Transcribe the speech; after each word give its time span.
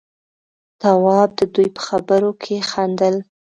تواب 0.81 1.29
د 1.39 1.41
دوي 1.53 1.67
په 1.75 1.81
خبرو 1.87 2.31
کې 2.41 2.55
خندل. 2.69 3.15